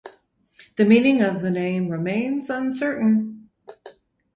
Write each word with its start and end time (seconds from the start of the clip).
The 0.77 0.85
meaning 0.85 1.21
of 1.21 1.41
the 1.41 1.51
name 1.51 1.89
remains 1.89 2.49
uncertain. 2.49 3.51